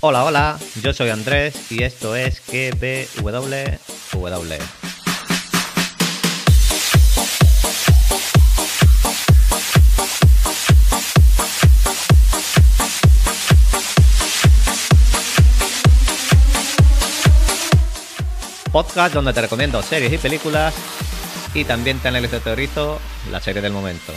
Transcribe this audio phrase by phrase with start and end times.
[0.00, 3.40] Hola, hola, yo soy Andrés y esto es KBWW.
[18.70, 20.74] Podcast donde te recomiendo series y películas
[21.54, 23.00] y también te analizo teorizo
[23.30, 24.12] la serie del momento.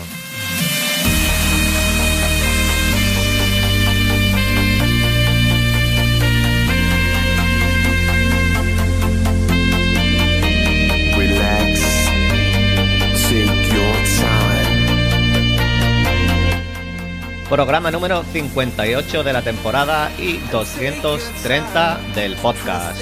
[17.49, 23.01] Programa número 58 de la temporada y 230 del podcast.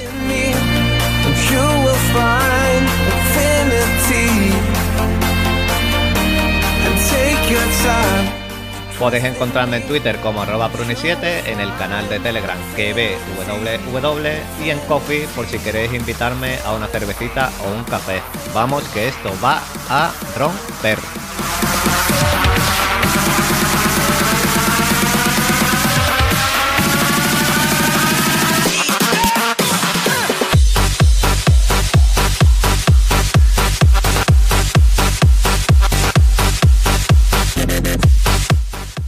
[8.97, 14.79] Podéis encontrarme en Twitter como arroba pruni7, en el canal de Telegram KBWW y en
[14.87, 18.21] Coffee por si queréis invitarme a una cervecita o un café.
[18.53, 21.26] Vamos que esto va a romper.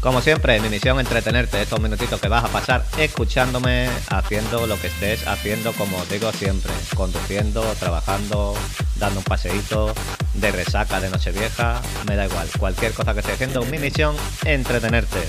[0.10, 4.76] Como siempre, mi misión es entretenerte estos minutitos que vas a pasar escuchándome, haciendo lo
[4.82, 8.56] que estés haciendo, como digo siempre, conduciendo, trabajando,
[8.96, 9.94] dando un paseíto,
[10.34, 14.16] de resaca, de nochevieja, me da igual, cualquier cosa que estés haciendo, mi misión,
[14.46, 15.20] entretenerte.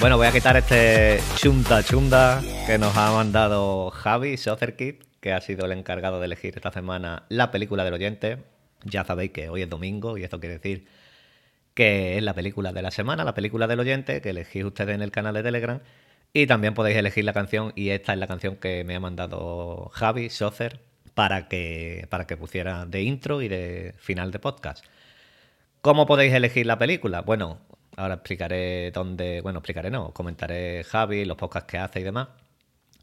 [0.00, 5.40] Bueno, voy a quitar este chunta chunda que nos ha mandado Javi Sotherkit, que ha
[5.40, 8.38] sido el encargado de elegir esta semana la película del oyente.
[8.82, 10.88] Ya sabéis que hoy es domingo y esto quiere decir
[11.74, 15.02] que es la película de la semana, la película del oyente, que elegís ustedes en
[15.02, 15.80] el canal de Telegram.
[16.32, 19.90] Y también podéis elegir la canción, y esta es la canción que me ha mandado
[19.94, 20.80] Javi Socer
[21.14, 24.84] para que, para que pusiera de intro y de final de podcast.
[25.80, 27.22] ¿Cómo podéis elegir la película?
[27.22, 27.60] Bueno,
[27.96, 32.28] ahora explicaré dónde, bueno, explicaré no, comentaré Javi, los podcasts que hace y demás.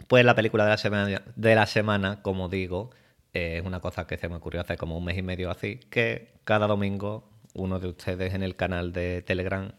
[0.07, 2.91] Pues la película de la semana, de la semana como digo,
[3.33, 6.33] es una cosa que se me ocurrió hace como un mes y medio así, que
[6.43, 9.71] cada domingo uno de ustedes en el canal de Telegram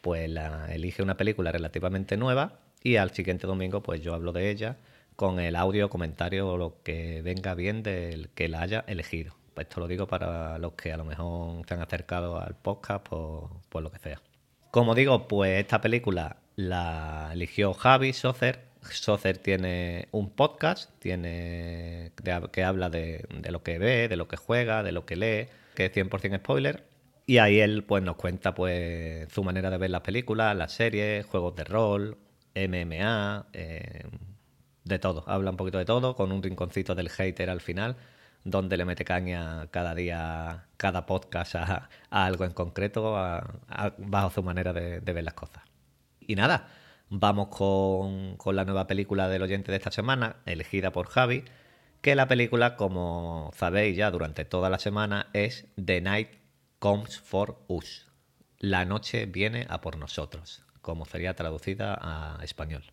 [0.00, 4.50] pues la, elige una película relativamente nueva y al siguiente domingo pues yo hablo de
[4.50, 4.76] ella
[5.16, 9.34] con el audio, comentario o lo que venga bien del que la haya elegido.
[9.52, 13.06] Pues esto lo digo para los que a lo mejor se han acercado al podcast
[13.06, 14.22] por, por lo que sea.
[14.70, 18.60] Como digo, pues esta película la eligió Javi Socer.
[18.80, 22.12] Socer tiene un podcast, tiene
[22.50, 25.48] que habla de, de lo que ve, de lo que juega, de lo que lee,
[25.74, 26.89] que es 100% spoiler.
[27.30, 31.24] Y ahí él pues nos cuenta pues su manera de ver las películas, las series,
[31.26, 32.18] juegos de rol,
[32.56, 34.02] MMA, eh,
[34.82, 35.22] de todo.
[35.28, 37.94] Habla un poquito de todo, con un rinconcito del hater al final,
[38.42, 44.42] donde le mete caña cada día, cada podcast a, algo en concreto, a- bajo su
[44.42, 45.62] manera de, de ver las cosas.
[46.18, 46.66] Y nada,
[47.10, 51.44] vamos con, con la nueva película del oyente de esta semana, elegida por Javi,
[52.00, 56.39] que la película, como sabéis ya durante toda la semana, es The Night
[56.80, 58.06] Comes for Us.
[58.58, 62.84] La noche viene a por nosotros, como sería traducida a español.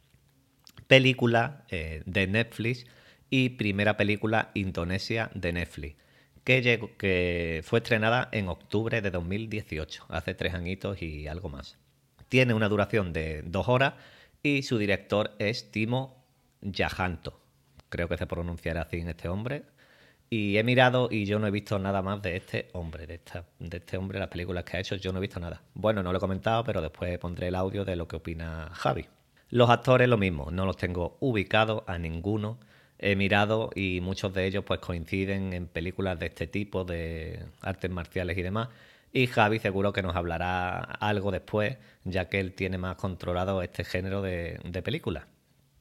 [0.87, 2.85] Película eh, de Netflix
[3.29, 5.95] y primera película indonesia de Netflix,
[6.43, 11.77] que, que fue estrenada en octubre de 2018, hace tres añitos y algo más.
[12.27, 13.93] Tiene una duración de dos horas
[14.43, 16.25] y su director es Timo
[16.59, 17.39] Yajanto.
[17.87, 19.63] Creo que se pronunciará así en este hombre.
[20.29, 23.45] Y he mirado y yo no he visto nada más de este hombre, de, esta,
[23.59, 25.61] de este hombre, las películas que ha hecho, yo no he visto nada.
[25.73, 29.05] Bueno, no lo he comentado, pero después pondré el audio de lo que opina Javi.
[29.49, 32.59] Los actores lo mismo, no los tengo ubicados a ninguno.
[32.99, 37.89] He mirado y muchos de ellos pues coinciden en películas de este tipo, de artes
[37.89, 38.67] marciales y demás.
[39.13, 43.85] Y Javi seguro que nos hablará algo después, ya que él tiene más controlado este
[43.85, 45.25] género de, de películas.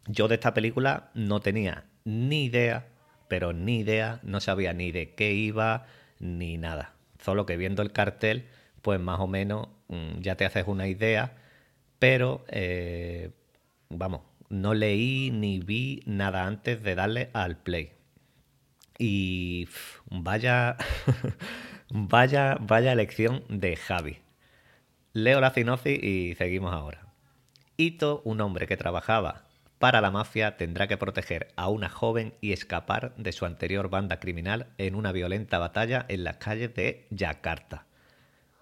[0.06, 2.86] Yo de esta película no tenía ni idea,
[3.28, 5.86] pero ni idea, no sabía ni de qué iba
[6.18, 6.94] ni nada.
[7.20, 8.46] Solo que viendo el cartel,
[8.82, 11.36] pues más o menos mm, ya te haces una idea,
[11.98, 13.30] pero eh,
[13.88, 17.92] vamos, no leí ni vi nada antes de darle al play.
[18.98, 19.68] Y
[20.10, 20.76] vaya,
[21.90, 24.18] vaya, vaya elección de Javi.
[25.12, 27.06] Leo la sinopsis y seguimos ahora.
[27.78, 29.45] Ito, un hombre que trabajaba
[29.86, 34.18] para la mafia, tendrá que proteger a una joven y escapar de su anterior banda
[34.18, 37.86] criminal en una violenta batalla en las calles de Yakarta.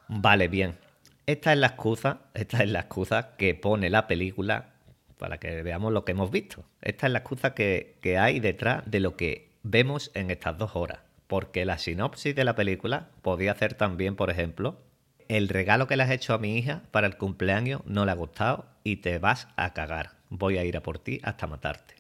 [0.07, 0.77] Vale, bien.
[1.25, 4.75] Esta es la excusa, esta es la excusa que pone la película
[5.17, 6.63] para que veamos lo que hemos visto.
[6.83, 10.99] Esta es la excusa que, hay detrás de lo que vemos en estas dos horas.
[11.27, 14.83] Porque la sinopsis de la película podía hacer también, por ejemplo,
[15.29, 18.15] el regalo que le has hecho a mi hija para el cumpleaños no le ha
[18.15, 20.23] gustado y te vas a cagar.
[20.37, 21.95] Voy a ir a por ti hasta matarte.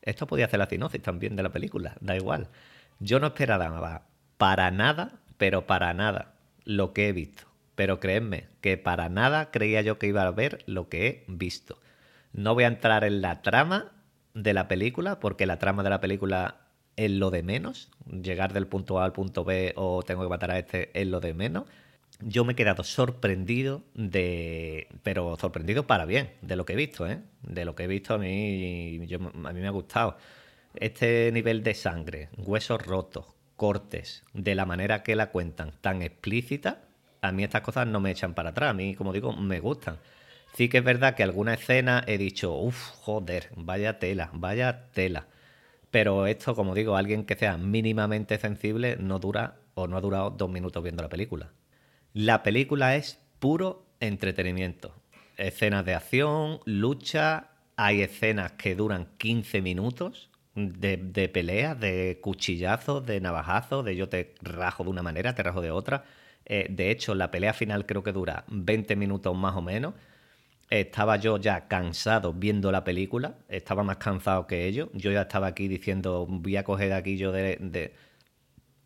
[0.00, 2.48] Esto podía hacer la sinopsis también de la película, da igual.
[3.00, 4.06] Yo no esperaba
[4.38, 6.32] para nada, pero para nada,
[6.64, 7.44] lo que he visto.
[7.74, 11.78] Pero creedme que para nada creía yo que iba a ver lo que he visto.
[12.32, 13.92] No voy a entrar en la trama
[14.32, 16.56] de la película, porque la trama de la película
[16.96, 17.90] es lo de menos.
[18.06, 21.20] Llegar del punto A al punto B o tengo que matar a este es lo
[21.20, 21.64] de menos.
[22.20, 24.88] Yo me he quedado sorprendido de.
[25.02, 27.20] Pero sorprendido para bien, de lo que he visto, ¿eh?
[27.42, 30.16] De lo que he visto a mí, yo- a mí me ha gustado.
[30.74, 33.26] Este nivel de sangre, huesos rotos,
[33.56, 36.82] cortes, de la manera que la cuentan, tan explícita,
[37.22, 38.70] a mí estas cosas no me echan para atrás.
[38.70, 39.98] A mí, como digo, me gustan.
[40.54, 45.26] Sí que es verdad que alguna escena he dicho, uff, joder, vaya tela, vaya tela.
[45.90, 50.30] Pero esto, como digo, alguien que sea mínimamente sensible no dura o no ha durado
[50.30, 51.50] dos minutos viendo la película.
[52.16, 54.94] La película es puro entretenimiento.
[55.36, 63.04] Escenas de acción, lucha, hay escenas que duran 15 minutos de, de peleas, de cuchillazos,
[63.04, 66.04] de navajazos, de yo te rajo de una manera, te rajo de otra.
[66.46, 69.92] Eh, de hecho, la pelea final creo que dura 20 minutos más o menos.
[70.70, 74.88] Estaba yo ya cansado viendo la película, estaba más cansado que ellos.
[74.94, 77.92] Yo ya estaba aquí diciendo, voy a coger aquí yo de, de,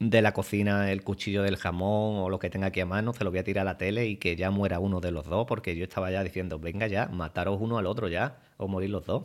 [0.00, 3.22] de la cocina el cuchillo del jamón o lo que tenga aquí a mano, se
[3.22, 5.46] lo voy a tirar a la tele y que ya muera uno de los dos,
[5.46, 9.04] porque yo estaba ya diciendo, venga ya, mataros uno al otro ya, o morir los
[9.06, 9.24] dos.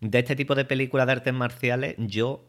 [0.00, 2.44] De este tipo de películas de artes marciales, yo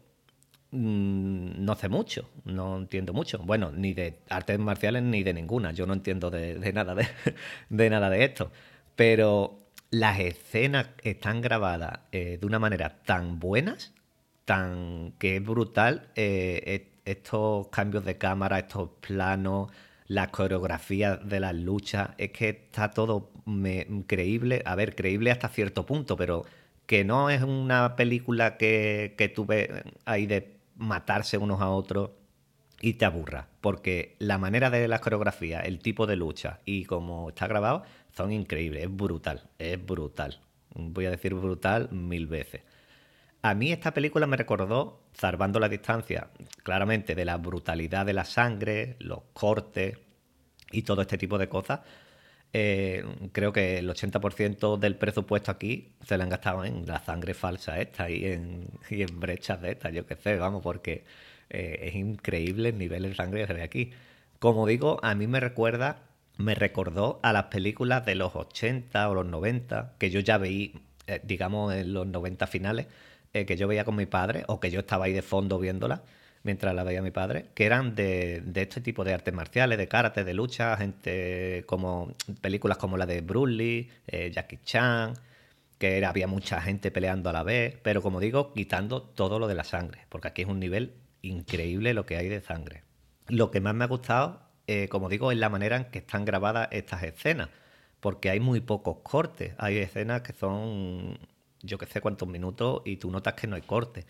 [0.72, 3.38] mm, no sé mucho, no entiendo mucho.
[3.38, 5.72] Bueno, ni de artes marciales ni de ninguna.
[5.72, 7.06] Yo no entiendo de, nada de,
[7.70, 8.50] de nada de esto.
[8.96, 9.58] Pero
[9.90, 13.94] las escenas están grabadas eh, de una manera tan buenas,
[14.44, 16.10] tan que es brutal.
[16.16, 19.70] eh, estos cambios de cámara, estos planos,
[20.06, 24.62] la coreografía de las luchas, es que está todo me- creíble.
[24.66, 26.44] A ver, creíble hasta cierto punto, pero
[26.86, 29.68] que no es una película que, que tú ves
[30.04, 32.10] ahí de matarse unos a otros
[32.80, 37.28] y te aburra, porque la manera de las coreografías, el tipo de lucha y cómo
[37.28, 37.82] está grabado
[38.16, 40.40] son increíbles, es brutal, es brutal.
[40.74, 42.62] Voy a decir brutal mil veces.
[43.42, 46.28] A mí esta película me recordó, salvando la distancia,
[46.62, 49.98] claramente de la brutalidad de la sangre, los cortes
[50.70, 51.80] y todo este tipo de cosas.
[52.52, 57.32] Eh, creo que el 80% del presupuesto aquí se lo han gastado en la sangre
[57.32, 61.04] falsa esta y en, y en brechas de estas, yo qué sé, vamos, porque
[61.48, 63.92] eh, es increíble el nivel de sangre que se ve aquí.
[64.38, 66.02] Como digo, a mí me recuerda,
[66.38, 70.74] me recordó a las películas de los 80 o los 90, que yo ya veí,
[71.06, 72.86] eh, digamos, en los 90 finales,
[73.32, 76.02] eh, que yo veía con mi padre, o que yo estaba ahí de fondo viéndola,
[76.42, 80.24] mientras la veía mi padre, que eran de, este tipo de artes marciales, de karate,
[80.24, 85.14] de lucha, gente como películas como la de Bruce Lee, eh, Jackie Chan,
[85.78, 89.54] que había mucha gente peleando a la vez, pero como digo, quitando todo lo de
[89.54, 92.82] la sangre, porque aquí es un nivel increíble lo que hay de sangre.
[93.28, 96.24] Lo que más me ha gustado, eh, como digo, es la manera en que están
[96.24, 97.48] grabadas estas escenas,
[98.00, 101.18] porque hay muy pocos cortes, hay escenas que son
[101.62, 104.06] yo que sé cuántos minutos y tú notas que no hay corte.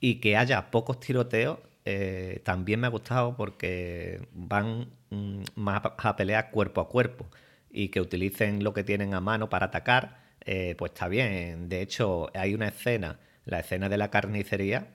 [0.00, 6.16] Y que haya pocos tiroteos eh, también me ha gustado porque van mm, más a
[6.16, 7.26] pelear cuerpo a cuerpo
[7.70, 11.68] y que utilicen lo que tienen a mano para atacar, eh, pues está bien.
[11.68, 14.88] De hecho, hay una escena, la escena de la carnicería,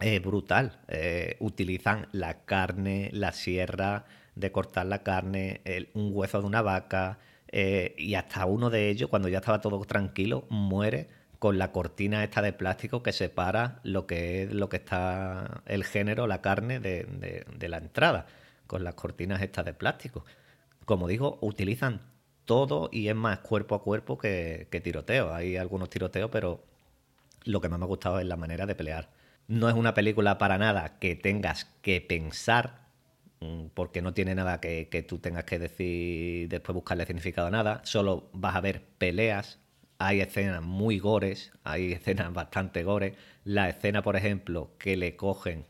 [0.00, 0.80] es brutal.
[0.88, 4.04] Eh, utilizan la carne, la sierra
[4.34, 5.62] de cortar la carne,
[5.94, 9.80] un hueso de una vaca, eh, y hasta uno de ellos, cuando ya estaba todo
[9.84, 11.08] tranquilo, muere
[11.38, 15.84] con la cortina esta de plástico que separa lo que es lo que está el
[15.84, 18.26] género, la carne, de, la entrada,
[18.66, 20.24] con las cortinas estas de plástico.
[20.86, 22.00] Como digo, utilizan
[22.44, 25.34] todo y es más cuerpo a cuerpo que, que tiroteo.
[25.34, 26.64] Hay algunos tiroteos, pero
[27.44, 29.10] lo que más me ha gustado es la manera de pelear.
[29.46, 32.83] No es una película para nada que tengas que pensar,
[33.74, 37.80] porque no tiene nada que, que tú tengas que decir, después buscarle significado a nada.
[37.84, 39.60] Solo vas a ver peleas.
[39.98, 43.14] Hay escenas muy gores, hay escenas bastante gores.
[43.44, 45.66] La escena, por ejemplo, que le cogen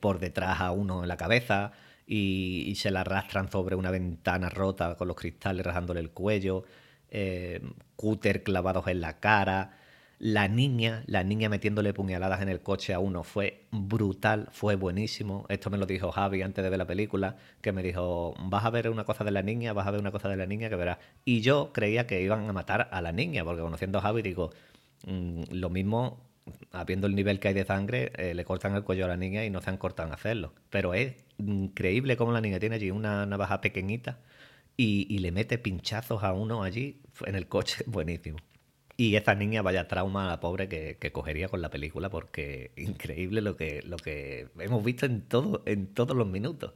[0.00, 1.72] por detrás a uno en la cabeza
[2.06, 6.64] y, y se la arrastran sobre una ventana rota con los cristales rajándole el cuello,
[7.10, 7.60] eh,
[7.96, 9.78] cúter clavados en la cara.
[10.18, 15.44] La niña, la niña metiéndole puñaladas en el coche a uno fue brutal, fue buenísimo.
[15.50, 18.70] Esto me lo dijo Javi antes de ver la película, que me dijo, vas a
[18.70, 20.76] ver una cosa de la niña, vas a ver una cosa de la niña que
[20.76, 20.98] verás.
[21.26, 24.52] Y yo creía que iban a matar a la niña, porque conociendo a Javi digo,
[25.06, 26.18] mm, lo mismo,
[26.72, 29.44] habiendo el nivel que hay de sangre, eh, le cortan el cuello a la niña
[29.44, 30.54] y no se han cortado en hacerlo.
[30.70, 34.20] Pero es increíble cómo la niña tiene allí una navaja pequeñita
[34.78, 38.38] y, y le mete pinchazos a uno allí en el coche, buenísimo.
[38.96, 42.72] Y esa niña, vaya trauma a la pobre que, que cogería con la película, porque
[42.76, 46.72] increíble lo que, lo que hemos visto en, todo, en todos los minutos.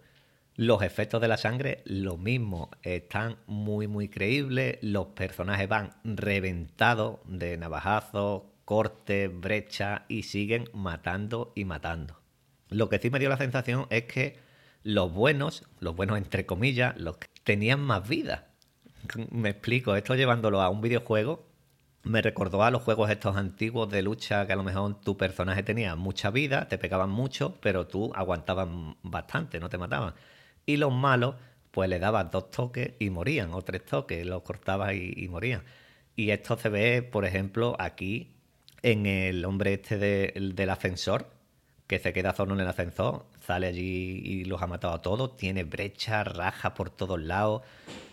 [0.57, 4.79] Los efectos de la sangre, lo mismo, están muy, muy creíbles.
[4.83, 12.21] Los personajes van reventados de navajazos, cortes, brechas y siguen matando y matando.
[12.69, 14.39] Lo que sí me dio la sensación es que
[14.83, 18.49] los buenos, los buenos entre comillas, los que tenían más vida.
[19.31, 21.50] Me explico, esto llevándolo a un videojuego,
[22.03, 25.63] me recordó a los juegos estos antiguos de lucha que a lo mejor tu personaje
[25.63, 28.69] tenía mucha vida, te pegaban mucho, pero tú aguantabas
[29.03, 30.15] bastante, no te mataban.
[30.67, 31.37] Y los malos,
[31.71, 35.63] pues le dabas dos toques y morían, o tres toques, los cortabas y, y morían.
[36.17, 38.31] Y esto se ve, por ejemplo, aquí
[38.83, 41.29] en el hombre este de- del ascensor,
[41.87, 45.37] que se queda solo en el ascensor, sale allí y los ha matado a todos,
[45.37, 47.63] tiene brechas, rajas por todos lados,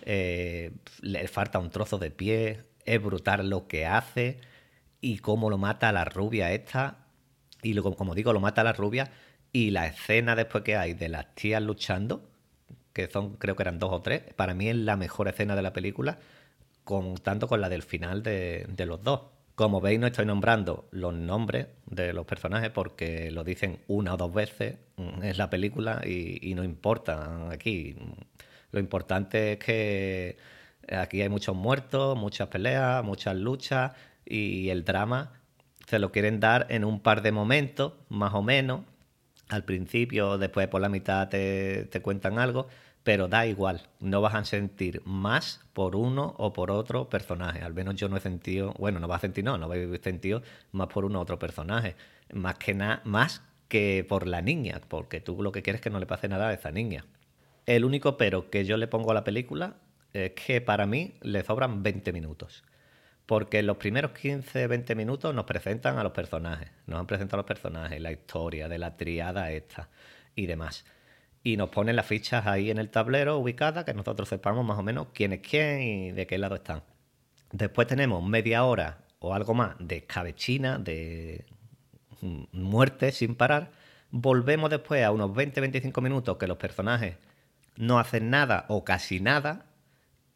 [0.03, 4.39] eh, le falta un trozo de pie, es brutal lo que hace
[4.99, 7.05] y cómo lo mata la rubia esta,
[7.61, 9.11] y luego, como digo, lo mata la rubia,
[9.53, 12.29] y la escena después que hay de las tías luchando,
[12.93, 15.61] que son, creo que eran dos o tres, para mí es la mejor escena de
[15.61, 16.19] la película,
[16.83, 19.21] contando con la del final de, de los dos.
[19.55, 24.17] Como veis, no estoy nombrando los nombres de los personajes porque lo dicen una o
[24.17, 27.95] dos veces en la película y, y no importa aquí.
[28.71, 30.37] Lo importante es que
[30.91, 33.93] aquí hay muchos muertos, muchas peleas, muchas luchas
[34.25, 35.31] y el drama
[35.87, 38.81] se lo quieren dar en un par de momentos, más o menos.
[39.49, 42.67] Al principio, después por la mitad te, cuentan algo,
[43.03, 47.61] pero da igual, no vas a sentir más por uno o por otro personaje.
[47.61, 50.41] Al menos yo no he sentido, bueno, no vas a sentir, no, no habéis sentido
[50.73, 51.95] más por uno u otro personaje.
[52.33, 55.89] Más que nada, más que por la niña, porque tú lo que quieres es que
[55.89, 57.05] no le pase nada a esa niña.
[57.65, 59.75] El único pero que yo le pongo a la película
[60.25, 62.63] es que para mí le sobran 20 minutos.
[63.25, 66.69] Porque en los primeros 15-20 minutos nos presentan a los personajes.
[66.85, 69.89] Nos han presentado a los personajes, la historia de la triada esta
[70.35, 70.85] y demás.
[71.43, 74.83] Y nos ponen las fichas ahí en el tablero ubicadas, que nosotros sepamos más o
[74.83, 76.83] menos quién es quién y de qué lado están.
[77.51, 81.45] Después tenemos media hora o algo más de escabechina, de
[82.21, 83.71] mm, muerte sin parar.
[84.09, 87.17] Volvemos después a unos 20-25 minutos que los personajes
[87.75, 89.66] no hacen nada o casi nada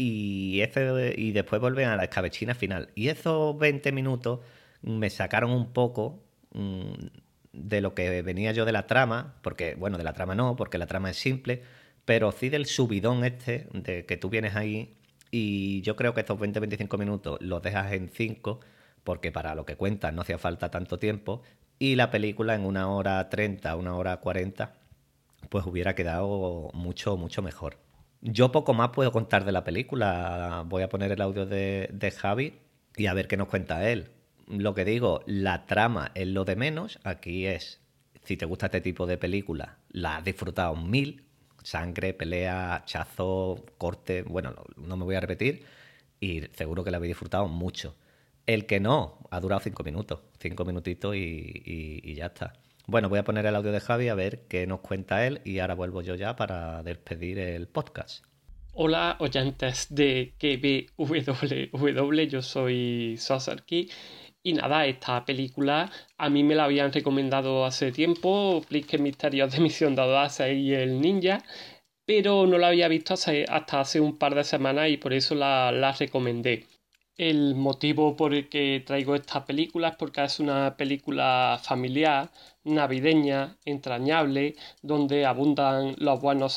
[0.01, 2.89] y, ese- y después vuelven a la escabechina final.
[2.95, 4.39] Y esos 20 minutos
[4.81, 6.93] me sacaron un poco mm,
[7.53, 10.77] de lo que venía yo de la trama, porque, bueno, de la trama no, porque
[10.77, 11.63] la trama es simple,
[12.05, 14.95] pero sí del subidón este, de que tú vienes ahí
[15.31, 18.59] y yo creo que estos 20-25 minutos los dejas en 5,
[19.03, 21.41] porque para lo que cuentas no hacía falta tanto tiempo,
[21.79, 24.73] y la película en una hora 30, una hora 40
[25.49, 27.77] pues hubiera quedado mucho, mucho mejor.
[28.21, 30.63] Yo poco más puedo contar de la película.
[30.67, 32.59] Voy a poner el audio de, de Javi
[32.95, 34.09] y a ver qué nos cuenta él.
[34.47, 36.99] Lo que digo, la trama es lo de menos.
[37.03, 37.81] Aquí es,
[38.23, 41.23] si te gusta este tipo de película, la has disfrutado mil.
[41.63, 44.23] Sangre, pelea, hachazo, corte.
[44.23, 45.65] Bueno, no- me voy a repetir.
[46.19, 47.95] Y seguro que la habéis disfrutado mucho.
[48.45, 50.21] El que no, ha durado cinco minutos.
[50.39, 52.53] Cinco minutitos y ya está.
[52.87, 55.59] Bueno, voy a poner el audio de Javi a ver qué nos cuenta él y
[55.59, 58.25] ahora vuelvo yo ya para despedir el podcast.
[58.73, 63.89] Hola oyentes de KBWW, yo soy Sosarki
[64.43, 69.59] y nada, esta película a mí me la habían recomendado hace tiempo, Plique Misterios de
[69.59, 71.43] Misión de Audacia y el Ninja,
[72.05, 75.71] pero no la había visto hasta hace un par de semanas y por eso la,
[75.71, 76.65] la recomendé.
[77.21, 82.31] El motivo por el que traigo esta película es porque es una película familiar,
[82.63, 86.53] navideña, entrañable, donde abundan los buenos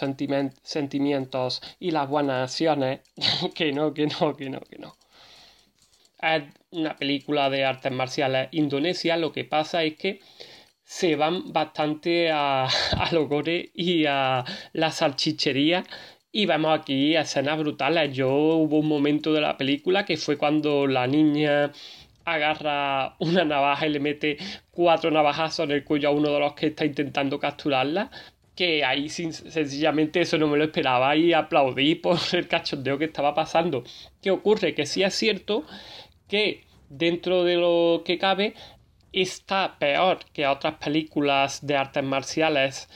[0.63, 3.01] sentimientos y las buenas acciones.
[3.55, 4.97] que no, que no, que no, que no.
[6.23, 9.19] Es una película de artes marciales indonesia.
[9.19, 10.21] Lo que pasa es que
[10.83, 12.65] se van bastante a,
[12.97, 14.43] a los gore y a
[14.73, 15.85] la salchichería.
[16.37, 18.13] Y vemos aquí escenas brutales.
[18.13, 21.71] Yo hubo un momento de la película que fue cuando la niña
[22.25, 24.39] agarra una navaja y le mete
[24.73, 28.11] cuatro navajazos en el cuello a uno de los que está intentando capturarla.
[28.57, 33.33] Que ahí sencillamente eso no me lo esperaba y aplaudí por el cachondeo que estaba
[33.33, 33.85] pasando.
[34.21, 34.75] ¿Qué ocurre?
[34.75, 35.65] Que sí es cierto
[36.29, 38.55] que dentro de lo que cabe,
[39.13, 42.89] está peor que otras películas de artes marciales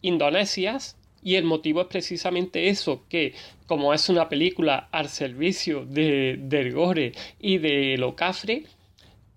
[0.00, 3.34] indonesias y el motivo es precisamente eso, que
[3.66, 8.64] como es una película al servicio de, del gore y de lo cafre,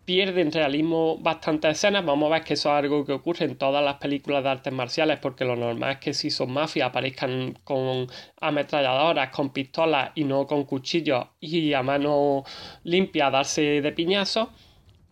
[0.07, 2.05] pierde en realismo bastantes escenas.
[2.05, 4.73] Vamos a ver que eso es algo que ocurre en todas las películas de artes
[4.73, 8.07] marciales, porque lo normal es que si son mafias aparezcan con
[8.41, 12.43] ametralladoras, con pistolas y no con cuchillos y a mano
[12.83, 14.49] limpia darse de piñazos,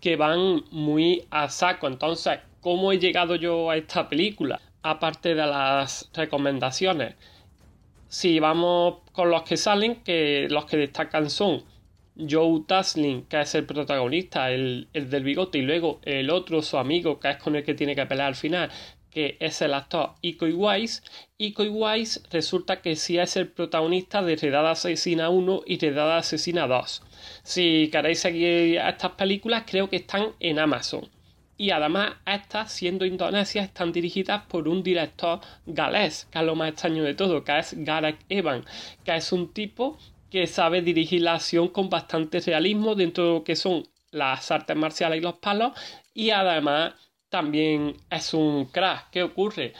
[0.01, 1.87] que van muy a saco.
[1.87, 4.61] Entonces, ¿cómo he llegado yo a esta película?
[4.87, 7.15] Aparte de las recomendaciones.
[8.07, 11.63] Si vamos con los que salen, que los que destacan son
[12.15, 17.19] Joe Taslim, que es el protagonista, el, del bigote, y luego el otro, su amigo,
[17.19, 18.69] que es con el que tiene que pelear al final,
[19.09, 21.01] que es el actor Iko Wise.
[21.39, 26.67] Iko Wise resulta que sí es el protagonista de Redada Asesina 1 y Redada Asesina
[26.67, 27.01] 2.
[27.41, 31.14] Si queréis seguir estas películas, creo que están en Amazon.
[31.57, 36.69] Y además, estas, siendo indonesias, están dirigidas por un director galés, que es lo más
[36.69, 38.65] extraño de todo, que es Gareth Evan,
[39.03, 39.97] que es un tipo
[40.29, 44.75] que sabe dirigir la acción con bastante realismo dentro de lo que son las artes
[44.75, 45.73] marciales y los palos
[46.13, 46.93] y además
[47.29, 49.09] también es un crack.
[49.11, 49.73] ¿Qué ocurre?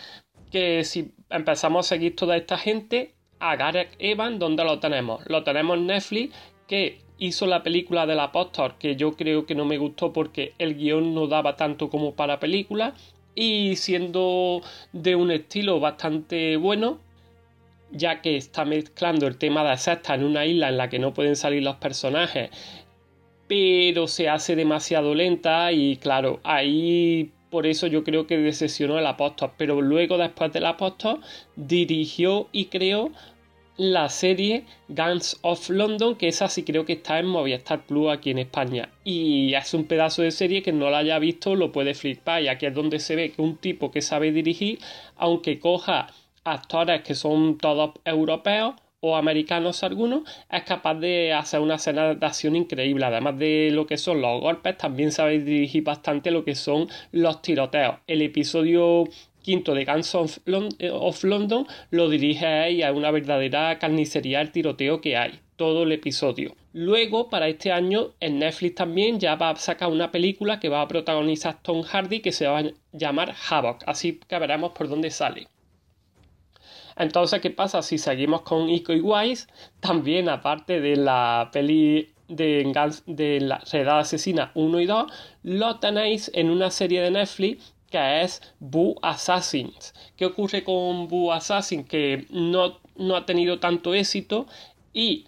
[0.51, 5.24] Que si empezamos a seguir toda esta gente, a Gareth Evan, ¿dónde lo tenemos?
[5.27, 6.36] Lo tenemos en Netflix,
[6.67, 10.75] que hizo la película del apóstol, que yo creo que no me gustó porque el
[10.75, 12.93] guion no daba tanto como para película,
[13.36, 14.62] y siendo
[14.93, 17.00] de un estilo bastante bueno,
[17.91, 21.13] ya que está mezclando el tema de secta en una isla en la que no
[21.13, 22.50] pueden salir los personajes,
[23.48, 29.05] pero se hace demasiado lenta y claro, ahí por eso yo creo que decepcionó el
[29.05, 31.22] apóstol, pero luego después del apóstol
[31.55, 33.12] dirigió y creó
[33.77, 38.32] la serie Guns of London, que esa sí creo que está en Movistar Plus aquí
[38.32, 38.89] en España.
[39.03, 42.41] Y es un pedazo de serie que no la haya visto, lo puede flipar.
[42.41, 44.79] Y aquí es donde se ve que un tipo que sabe dirigir,
[45.17, 46.08] aunque coja
[46.44, 52.26] actores que son todos europeos o americanos algunos, es capaz de hacer una escena de
[52.26, 53.06] acción increíble.
[53.06, 57.41] Además de lo que son los golpes, también sabe dirigir bastante lo que son los
[57.41, 57.97] tiroteos.
[58.08, 59.04] El episodio
[59.45, 65.15] quinto de Guns of, London lo dirige y es una verdadera carnicería el tiroteo que
[65.15, 65.39] hay.
[65.55, 66.55] Todo el episodio.
[66.73, 70.81] Luego, para este año, en Netflix también ya va a sacar una película que va
[70.81, 73.84] a protagonizar Tom Hardy que se va a llamar Havoc.
[73.86, 75.47] Así que veremos por dónde sale.
[76.97, 77.84] Entonces, ¿qué pasa?
[77.84, 79.47] Si seguimos con Ico y Wise,
[79.79, 82.73] también aparte de la peli de,
[83.05, 85.12] de la Redada Asesina 1 y 2,
[85.43, 89.93] lo tenéis en una serie de Netflix que es Boo Assassins.
[90.15, 91.84] ¿Qué ocurre con Boo Assassin?
[91.84, 94.48] Que no, no ha tenido tanto éxito
[94.93, 95.28] y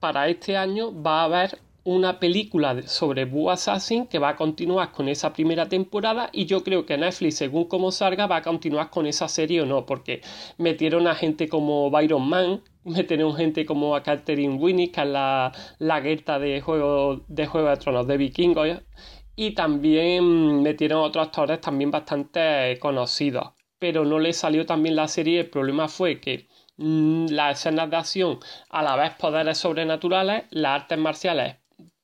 [0.00, 4.90] para este año va a haber una película sobre Boo Assassin que va a continuar
[4.90, 8.90] con esa primera temporada y yo creo que Netflix, según como salga, va a continuar
[8.90, 10.20] con esa serie o no, porque
[10.58, 15.52] metieron a gente como Byron Man, metieron gente como a Catherine Winnie, que es la,
[15.78, 18.68] la guerta de Juego de, Juego de Tronos de Vikingos,
[19.36, 25.40] y también metieron otros actores también bastante conocidos, pero no le salió también la serie,
[25.40, 30.82] el problema fue que mm, las escenas de acción, a la vez poderes sobrenaturales, las
[30.82, 31.56] artes marciales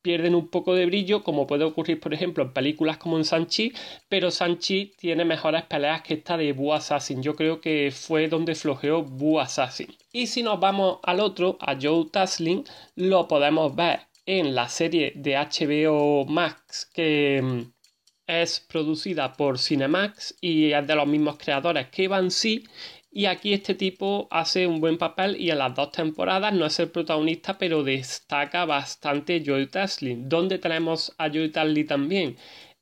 [0.03, 3.73] pierden un poco de brillo, como puede ocurrir, por ejemplo, en películas como en Sanchi,
[4.09, 7.23] pero Sanchi tiene mejores peleas que esta de Boo Assassin.
[7.23, 9.97] Yo creo que fue donde flojeó Boo Assassin.
[10.12, 12.64] Y si nos vamos al otro, a Joe Taslim,
[12.97, 17.72] lo podemos ver en la serie de HBO Max que mm,
[18.26, 22.62] es producida por Cinemax y es de los mismos creadores que C
[23.14, 26.80] y aquí este tipo hace un buen papel y en las dos temporadas no es
[26.80, 30.30] el protagonista, pero destaca bastante Joey Taslim.
[30.30, 32.38] ¿Dónde tenemos a Joey Taslim también?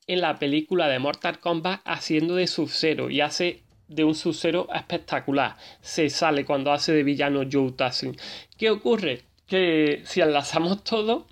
[0.07, 5.57] En la película de Mortal Kombat haciendo de Sub-Zero y hace de un Sub-Zero espectacular.
[5.81, 8.15] Se sale cuando hace de villano Joe Taslim.
[8.57, 9.23] ¿Qué ocurre?
[9.49, 11.27] Que si enlazamos todo,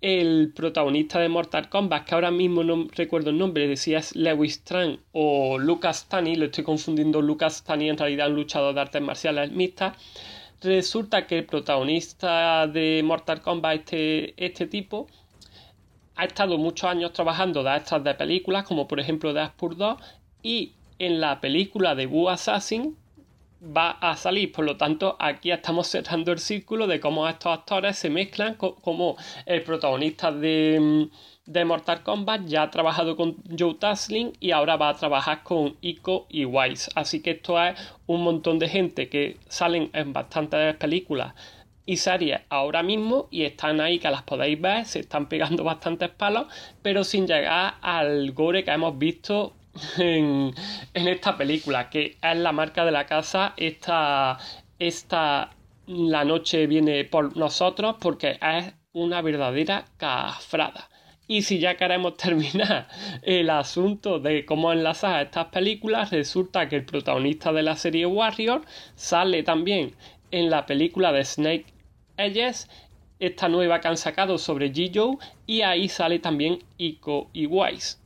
[0.00, 5.00] el protagonista de Mortal Kombat, que ahora mismo no recuerdo el nombre, decía Lewis Tran
[5.12, 9.50] o Lucas Tani, lo estoy confundiendo, Lucas Tani en realidad un luchador de artes marciales
[9.52, 9.96] mixtas,
[10.62, 15.06] resulta que el protagonista de Mortal Kombat, este, este tipo,
[16.16, 19.96] ha estado muchos años trabajando de extras de películas, como por ejemplo de Aspur 2,
[20.42, 22.96] y en la película de Wu Assassin
[23.60, 24.52] va a salir.
[24.52, 29.16] Por lo tanto, aquí estamos cerrando el círculo de cómo estos actores se mezclan, como
[29.46, 31.08] el protagonista de,
[31.46, 35.76] de Mortal Kombat ya ha trabajado con Joe Taslim y ahora va a trabajar con
[35.80, 36.90] Ico y Wise.
[36.94, 41.34] Así que esto es un montón de gente que salen en bastantes películas
[41.86, 46.10] y series ahora mismo y están ahí que las podéis ver, se están pegando bastantes
[46.10, 46.46] palos,
[46.82, 49.54] pero sin llegar al gore que hemos visto
[49.98, 50.54] en,
[50.94, 54.38] esta película, que es la marca de la casa, esta,
[54.78, 55.50] esta
[55.86, 60.88] La noche viene por nosotros porque es una verdadera cafrada.
[61.28, 62.88] Y si ya queremos terminar
[63.22, 68.62] el asunto de cómo enlazar estas películas, resulta que el protagonista de la serie Warrior
[68.94, 69.94] sale también
[70.30, 71.66] en la película de Snake
[72.16, 72.68] Edges,
[73.18, 78.05] esta nueva que han sacado sobre G-Joe, y ahí sale también Iko Wise.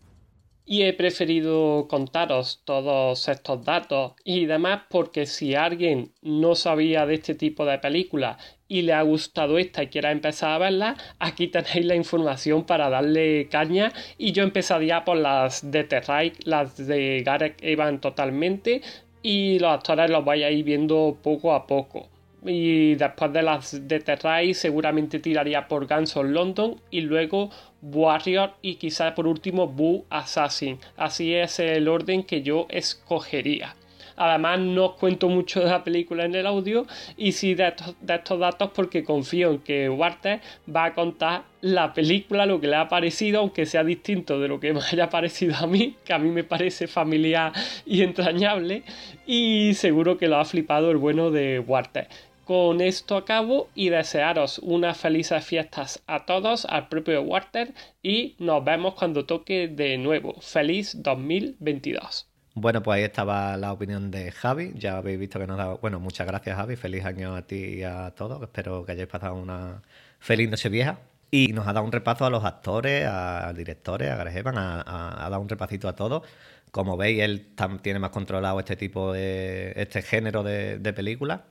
[0.72, 7.14] Y he preferido contaros todos estos datos y demás porque si alguien no sabía de
[7.14, 8.36] este tipo de películas
[8.68, 12.88] y le ha gustado esta y quiera empezar a verla, aquí tenéis la información para
[12.88, 18.80] darle caña y yo empezaría por las de Terraik, las de Gareth Evan totalmente
[19.24, 22.09] y los actores los vais a ir viendo poco a poco.
[22.44, 27.50] Y después de las de Terrai seguramente tiraría por Guns of London y luego
[27.82, 30.78] Warrior y quizás por último Boo Assassin.
[30.96, 33.76] Así es el orden que yo escogería.
[34.20, 38.38] Además no os cuento mucho de la película en el audio y sí de estos,
[38.38, 42.86] datos porque confío en que Walter va a contar la película, lo que le ha
[42.86, 46.28] parecido, aunque sea distinto de lo que me haya parecido a mí, que a mí
[46.30, 47.52] me parece familiar
[47.86, 48.82] y entrañable
[49.26, 52.06] y seguro que lo ha flipado el bueno de Walter.
[52.50, 58.64] Con esto acabo y desearos unas felices fiestas a todos, al propio Walter y nos
[58.64, 60.34] vemos cuando toque de nuevo.
[60.40, 62.26] Feliz 2022.
[62.54, 64.72] Bueno, pues ahí estaba la opinión de Javi.
[64.74, 65.78] Ya habéis visto que nos dado.
[65.78, 66.74] Bueno, muchas gracias, Javi.
[66.74, 68.42] Feliz año a ti y a todos.
[68.42, 69.82] Espero que hayáis pasado una
[70.18, 70.98] feliz noche vieja.
[71.30, 75.40] Y nos ha dado un repaso a los actores, a directores, a Greg ha, dado
[75.40, 76.24] un repasito a todos.
[76.72, 77.46] Como veis, él
[77.80, 79.72] tiene más controlado este tipo de.
[79.76, 81.42] este género de, de películas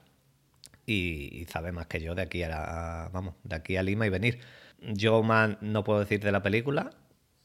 [0.89, 4.39] y, sabe más que yo de aquí a, vamos, de aquí a Lima y venir.
[4.81, 6.91] Yo más no puedo decir de la película.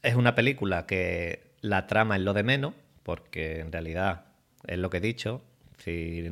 [0.01, 4.25] Es una película que la trama es lo de menos, porque en realidad
[4.67, 5.41] es lo que he dicho.
[5.77, 6.29] Si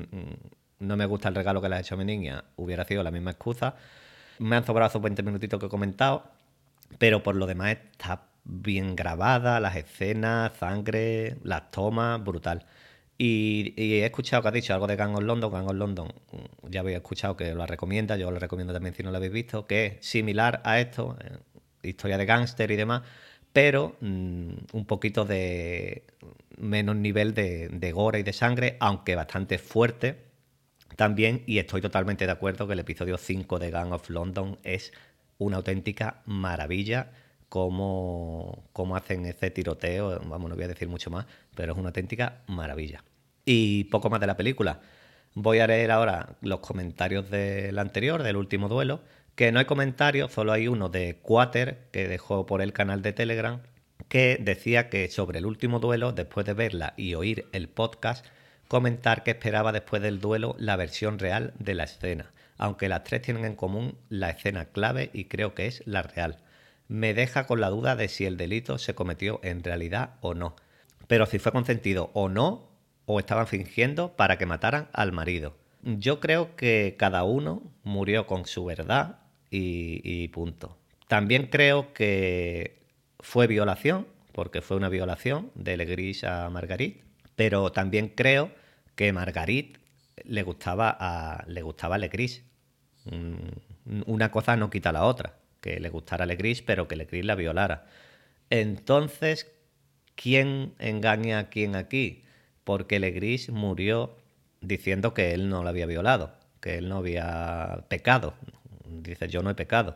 [0.79, 3.11] no me gusta el regalo que le ha hecho a mi niña, hubiera sido la
[3.11, 3.75] misma excusa.
[4.39, 6.23] Me han sobrado esos 20 minutitos que he comentado,
[6.97, 12.65] pero por lo demás está bien grabada, las escenas, sangre, las tomas, brutal.
[13.17, 15.51] Y, he escuchado que has dicho algo de Gang of London.
[15.51, 19.03] Gang of London, mm, ya había escuchado que lo recomienda, yo lo recomiendo también si
[19.03, 23.03] no lo habéis visto, que es similar a esto, eh, historia de gángster y demás,
[23.53, 26.03] pero mm, un poquito de
[26.57, 30.17] menos nivel de, de gore y de sangre, aunque bastante fuerte
[30.95, 31.43] también.
[31.45, 34.91] Y estoy totalmente de acuerdo que el episodio 5 de Gang of London es
[35.37, 37.11] una auténtica maravilla
[37.53, 41.89] cómo, cómo hacen ese tiroteo, vamos, no voy a decir mucho más, pero es una
[41.89, 43.03] auténtica maravilla.
[43.45, 44.81] Y poco más de la película.
[45.35, 49.01] Voy a leer ahora los comentarios del anterior, del último duelo,
[49.35, 53.13] que no hay comentarios, solo hay uno de Quater, que dejó por el canal de
[53.13, 53.61] Telegram,
[54.07, 58.25] que decía que sobre el último duelo, después de verla y oír el podcast,
[58.67, 63.21] comentar que esperaba después del duelo la versión real de la escena, aunque las tres
[63.21, 66.39] tienen en común la escena clave y creo que es la real
[66.87, 70.55] me deja con la duda de si el delito se cometió en realidad o no.
[71.07, 72.69] Pero si fue consentido o no,
[73.05, 75.55] o estaban fingiendo para que mataran al marido.
[75.81, 79.19] Yo creo que cada uno murió con su verdad
[79.49, 80.77] y, punto.
[81.07, 82.81] También creo que
[83.19, 87.03] fue violación, porque fue una violación de Legris a Margarit,
[87.35, 88.51] pero también creo
[88.95, 89.77] que Margarit
[90.23, 92.43] le gustaba a, le gustaba a Legris.
[93.05, 97.35] Mm, una cosa no quita la otra que le gustara Legris, pero que Legris la
[97.35, 97.85] violara.
[98.49, 99.49] Entonces,
[100.15, 102.25] ¿quién engaña a quién aquí?
[102.65, 104.17] Porque Legris murió
[104.59, 108.33] diciendo que él no la había violado, que él no había pecado.
[108.85, 109.95] Dice, yo no he pecado.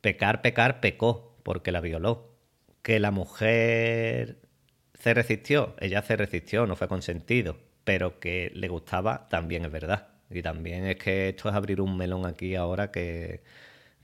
[0.00, 2.34] Pecar, pecar, pecó, porque la violó.
[2.80, 4.38] Que la mujer
[4.98, 10.08] se resistió, ella se resistió, no fue consentido, pero que le gustaba también es verdad.
[10.30, 13.42] Y también es que esto es abrir un melón aquí ahora que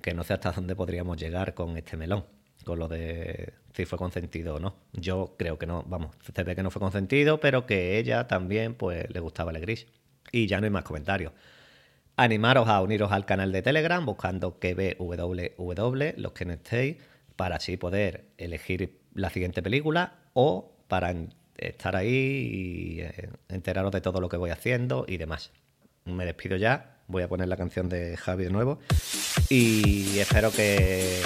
[0.00, 2.24] que no sé hasta dónde podríamos llegar con este melón,
[2.64, 4.76] con lo de si fue consentido o no.
[4.92, 8.74] Yo creo que no, vamos, se ve que no fue consentido, pero que ella también
[8.74, 9.86] pues le gustaba el gris.
[10.30, 11.32] Y ya no hay más comentarios.
[12.16, 16.96] Animaros a uniros al canal de Telegram buscando KBWW, los que no estéis,
[17.36, 21.14] para así poder elegir la siguiente película o para
[21.56, 25.52] estar ahí y eh, enteraros de todo lo que voy haciendo y demás.
[26.04, 28.80] Me despido ya Voy a poner la canción de Javi de nuevo.
[29.50, 31.22] Y espero que,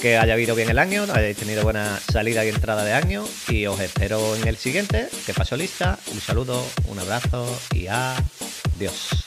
[0.00, 3.24] que haya habido bien el año, hayáis tenido buena salida y entrada de año.
[3.48, 5.08] Y os espero en el siguiente.
[5.26, 5.98] Que paso lista.
[6.12, 9.23] Un saludo, un abrazo y adiós.